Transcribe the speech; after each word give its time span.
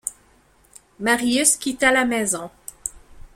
Marius 0.99 1.57
quitta 1.57 1.91
la 1.91 2.05
maison. 2.05 2.49